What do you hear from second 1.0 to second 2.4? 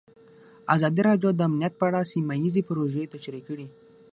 راډیو د امنیت په اړه سیمه